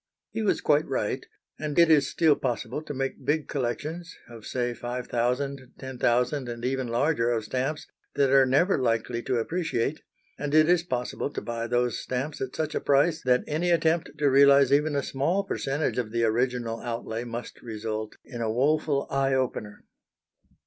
He 0.31 0.41
was 0.41 0.61
quite 0.61 0.87
right, 0.87 1.23
and 1.59 1.77
it 1.77 1.91
is 1.91 2.09
still 2.09 2.35
possible 2.35 2.81
to 2.81 2.91
make 2.95 3.23
big 3.23 3.47
collections 3.47 4.17
of, 4.27 4.47
say, 4.47 4.73
five 4.73 5.05
thousand, 5.05 5.73
ten 5.77 5.99
thousand, 5.99 6.49
and 6.49 6.65
even 6.65 6.87
larger 6.87 7.29
of 7.29 7.43
stamps 7.43 7.85
that 8.15 8.31
are 8.31 8.47
never 8.47 8.79
likely 8.79 9.21
to 9.21 9.37
appreciate, 9.37 10.01
and 10.39 10.55
it 10.55 10.67
is 10.67 10.81
possible 10.81 11.29
to 11.29 11.39
buy 11.39 11.67
those 11.67 11.99
stamps 11.99 12.41
at 12.41 12.55
such 12.55 12.73
a 12.73 12.81
price 12.81 13.21
that 13.21 13.43
any 13.45 13.69
attempt 13.69 14.09
to 14.17 14.27
realise 14.31 14.71
even 14.71 14.95
a 14.95 15.03
small 15.03 15.43
percentage 15.43 15.99
of 15.99 16.11
the 16.11 16.23
original 16.23 16.79
outlay 16.79 17.23
must 17.23 17.61
result 17.61 18.15
in 18.25 18.41
a 18.41 18.49
woeful 18.51 19.05
eye 19.11 19.35
opener. 19.35 19.85